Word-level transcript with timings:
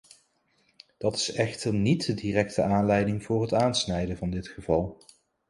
Dat 0.97 1.15
is 1.15 1.31
echter 1.33 1.73
niet 1.73 2.05
de 2.05 2.13
directe 2.13 2.61
aanleiding 2.61 3.23
voor 3.23 3.41
het 3.41 3.53
aansnijden 3.53 4.17
van 4.17 4.29
dit 4.29 4.47
geval. 4.47 4.99